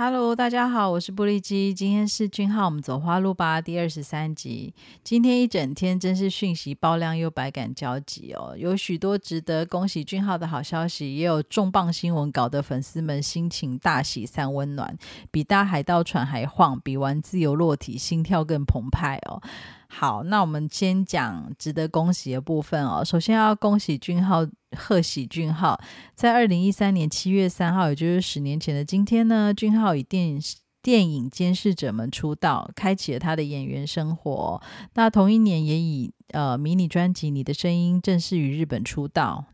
[0.00, 4.72] Hello，大家好，我是布利基，今天是俊浩，我们走花路吧第二十三集。
[5.02, 14.96] 今天一整天真是讯息爆量又百感交集哦，有许多值得恭喜俊浩的好消息，也有重磅新闻，搞得粉丝们心情大喜散温暖，
[15.32, 19.42] 比搭海盗船还晃，比玩自由落体心跳更澎湃哦。
[19.88, 23.04] 好，那我们先讲值得恭喜的部分哦。
[23.04, 24.46] 首先要恭喜俊浩，
[24.76, 25.80] 贺喜俊浩，
[26.14, 30.38] 在二零一三年七月三号，也就是十年前的今天呢，俊浩以电
[30.82, 34.62] 电影《监视者们》出道，开启了他的演员生活。
[34.94, 39.46] 那同一年，也以呃迷你专辑《你的声音》正式于日本出道。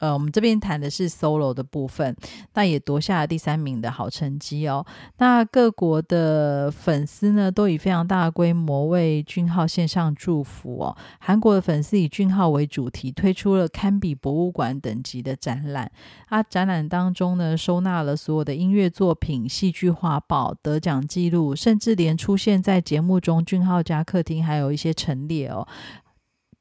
[0.00, 2.14] 呃，我们这边谈的是 solo 的部分，
[2.54, 4.84] 那也夺下了第三名的好成绩哦。
[5.18, 10.96] 那各国的粉丝呢，都以非常大的规模为俊浩献上祝福哦。
[11.20, 15.90] 韩国的粉丝以俊浩为主题，推出了堪比博物馆等级的展览。
[16.26, 25.66] 啊，展览当中呢，收纳了所有的音乐作品、戏剧画报、得奖记录，甚至连出现在节目中俊浩家客厅还有一些陈列哦。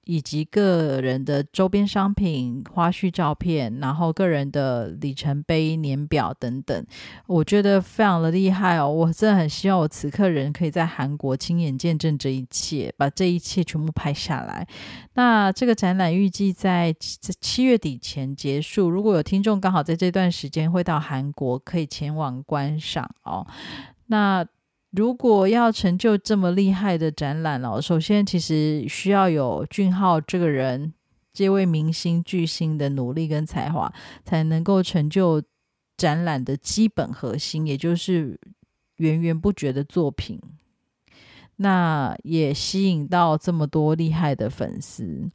[0.06, 6.86] 以及个人的周边商品、花絮照片，然后个人的里程碑、年表等等，
[7.26, 8.90] 我觉得非常的厉害哦！
[8.90, 14.68] 我真的很希望我此刻人可以在韩国亲眼见证这一切，把这一切全部拍下来。
[15.14, 16.94] 那这个展览预计在
[17.40, 23.48] 七月底前结束，如果有听众刚好在这段时间会到韩国，可以前往观赏哦。
[24.08, 24.46] 那。
[24.96, 30.94] 如果要成就这么厉害的展览哦，首先其实需要有俊浩这个人，
[31.34, 33.92] 这位明星巨星的努力跟才华，
[34.24, 35.42] 才能够成就
[35.98, 38.40] 展览的基本核心，也就是
[38.98, 40.40] 源源不绝的作品。
[41.56, 45.28] 那也吸引到这么多厉害的粉丝。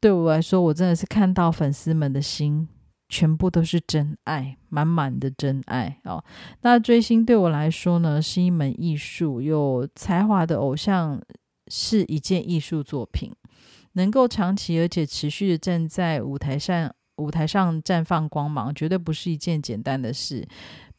[0.00, 2.66] 对我来说，我真的是看到粉丝们的心。
[3.08, 6.24] 全部都是真爱，满满的真爱哦。
[6.62, 9.40] 那追星对我来说呢，是一门艺术。
[9.40, 11.20] 有才华的偶像
[11.68, 13.32] 是一件艺术作品，
[13.92, 20.46] 能够长期而且持续的站在舞台上，舞台上绽放光芒，绝对不是一件简单的事。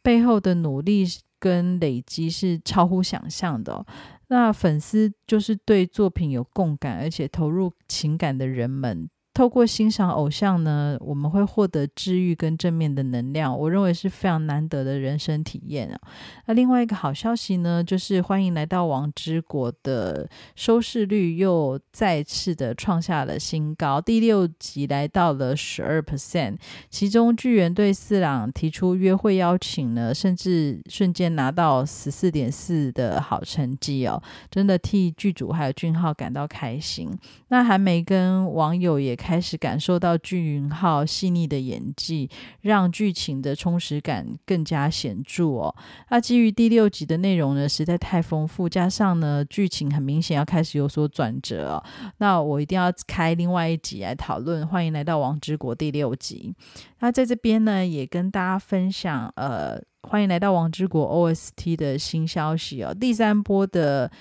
[0.02, 1.04] 背后的努力
[1.40, 3.86] 跟累积是超乎想象的。
[4.28, 9.10] 那粉丝就是对作品有共感，而且投入情感的人们。
[9.36, 16.00] 透过欣赏偶像呢，我们会获得治愈跟正面的能量，我认为是非常难得的人生体验啊。
[16.46, 26.56] 那另外一个好消息呢，就是欢迎来到王之国的收视率又再次的创下了新高，第六集来到了十二 percent，
[26.90, 37.12] 其中巨源对四郎提出约会邀请呢，甚至瞬间拿到十四点四的好成绩哦，真的替剧组还有俊浩感到开心。
[37.50, 39.14] 那韩梅跟网友也。
[39.26, 42.30] 开始感受到俊云浩细腻的演技，
[42.62, 45.76] 让剧情的充实感更加显著哦。
[46.12, 51.84] 那基于第六集的内容呢，实在太丰富，加上呢剧情很明显要开始有所转折哦。
[52.20, 54.66] 那我一定要开另外一集来讨论。
[54.68, 56.54] 欢迎来到王之国第六集。
[57.00, 61.04] 那在这边呢，也跟大家分享，呃，欢迎来到王之国
[61.34, 62.94] OST 的新消息哦。
[62.94, 64.12] 第三波的，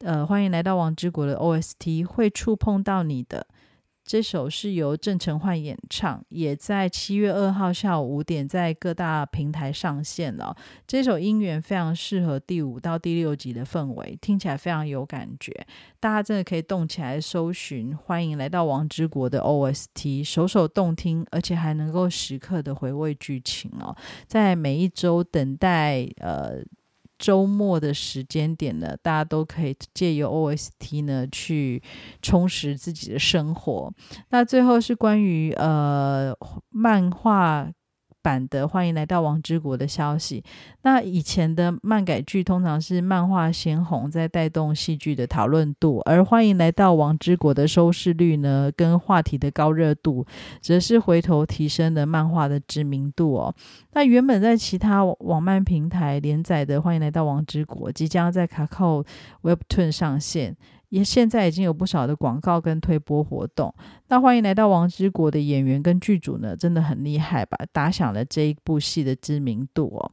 [0.00, 3.46] 呃，欢迎来到王之国的 OST 会触碰到你的。
[4.04, 10.54] 这首是由郑成焕演唱，也在七月二号下午五点在各大平台上线了。
[10.86, 15.66] 这首音源非常适合第五到第六集的氛围，听起来非常有感觉。
[15.98, 23.96] 大家真的可以动起来搜寻，欢迎来到王之国的 OST，首首动听，而且还能够时刻的回味剧情哦。
[24.26, 26.62] 在每一周等待呃。
[27.24, 31.82] 周末的时间点呢，大家都可以借由 OST 呢去
[32.20, 33.90] 充实自己的生活。
[34.28, 36.36] 那最后是关于呃
[36.68, 37.66] 漫画。
[38.24, 40.42] 版的欢迎来到王之国的消息。
[40.80, 50.24] 那以前的漫改剧通常是漫画先红，在带动戏剧的讨论度，而欢迎来到王之国的收视率呢，跟话题的高热度，
[50.62, 53.54] 则是回头提升了漫画的知名度哦。
[53.92, 59.04] 那原本在其他网漫平台连载的欢迎来到王之国，即将在卡扣
[59.42, 60.56] Webtoon 上线。
[60.94, 63.74] 也现在已经有不少的广告跟推播活动。
[64.06, 67.58] 那欢迎来到王之国的演员跟剧组呢，真的很厉害吧？
[67.72, 70.12] 打响了这一部戏的知名度哦。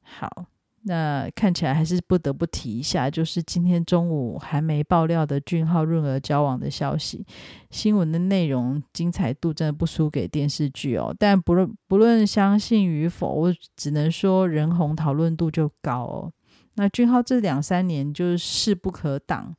[0.00, 0.46] 好，
[0.84, 7.26] 那看起来还是不得不提一下，就是今天中午还没爆料的俊浩润儿交往的消息。
[7.70, 11.14] 新闻的内容精彩度真的不输给电视剧哦。
[11.18, 16.32] 但不论不论相信与否，我只能说人红讨论度就高哦。
[16.76, 19.54] 那俊浩这两三年就是势不可挡。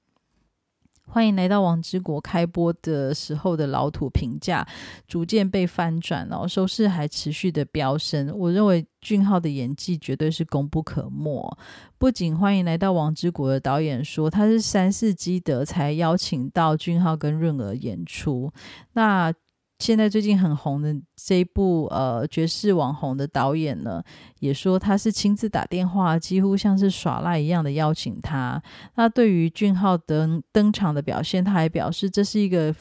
[1.09, 4.65] 欢迎来到王之国开播的时候的老土评价
[5.07, 8.31] 逐渐被翻转哦，收视还持续的飙升。
[8.37, 11.57] 我认为俊浩的演技绝对是功不可没。
[11.97, 18.53] 不仅欢迎来到王之国的导演说他是三世积德才邀请到俊浩跟润儿演出，
[18.93, 19.33] 那。
[19.79, 24.03] 现在最近很红的这一部呃爵士网红的导演呢，
[24.39, 28.61] 也说他是亲自打电话，几乎像是耍赖一样的邀请他。
[28.95, 32.75] 那对于俊浩登登场的表现，他还表示这是一个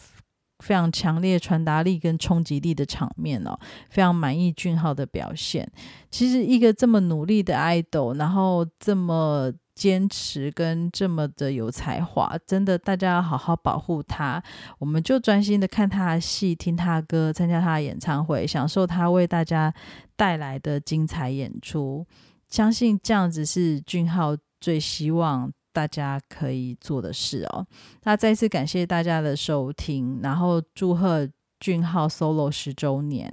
[0.59, 3.57] 非常强烈传达力跟冲击力的场面哦，
[3.89, 5.71] 非常满意俊浩的表现。
[6.11, 9.53] 其实一个这么努力的爱豆，然后这么。
[9.79, 14.43] 坚持跟这么的有才华，真的，大家要好好保护他。
[14.81, 19.73] 我们就专心的看他的戏，听他的歌，参加他的演唱会，享受他为大家
[20.17, 22.05] 带来的精彩演出。
[22.49, 27.65] 相信这样子是俊浩最希望大家可以做的事哦。
[28.03, 31.29] 那再次感谢大家的收听，然后祝贺
[31.61, 33.33] 俊浩 solo 十周年。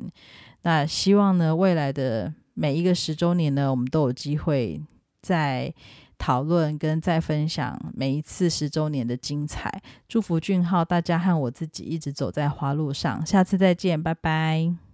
[0.61, 4.79] 那希望呢，未来的每一个十周年呢，我们都有机会
[5.23, 5.73] 在。
[6.17, 14.84] 讨论跟再分享每一次十周年的精彩，祝福俊浩，大家和我自己一直走在花路上，下次再见，拜拜。